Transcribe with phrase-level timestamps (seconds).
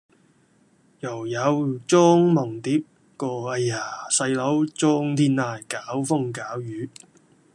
[1.01, 1.39] 又有
[1.87, 2.81] 莊夢蝶
[3.17, 6.89] 個哎呀細佬莊天涯搞風搞雨